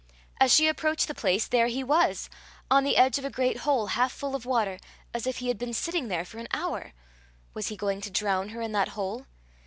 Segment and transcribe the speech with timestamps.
[0.39, 2.27] As she approached the place, there he was,
[2.71, 4.79] on the edge of a great hole half full of water,
[5.13, 6.93] as if he had been sitting there for an hour!
[7.53, 9.27] Was he going to drown her in that hole?